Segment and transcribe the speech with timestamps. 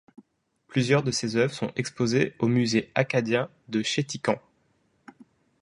[0.67, 4.41] Plusieurs de ses œuvres sont exposées au Musée acadien de Chéticamp.